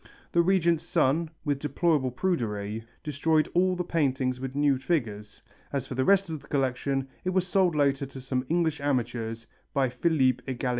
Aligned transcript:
The 0.31 0.41
Regent's 0.41 0.83
son, 0.83 1.29
with 1.45 1.59
deplorable 1.59 2.09
prudery, 2.09 2.85
destroyed 3.03 3.47
all 3.53 3.75
the 3.75 3.83
paintings 3.83 4.39
with 4.39 4.55
nude 4.55 4.81
figures; 4.81 5.43
as 5.71 5.85
for 5.85 5.93
the 5.93 6.03
rest 6.05 6.27
of 6.27 6.39
the 6.41 6.47
collection, 6.47 7.07
it 7.23 7.29
was 7.29 7.45
sold 7.45 7.75
later 7.75 8.07
to 8.07 8.19
some 8.19 8.43
English 8.49 8.81
amateurs 8.81 9.45
by 9.75 9.89
Philippe 9.89 10.41
Egalité. 10.51 10.69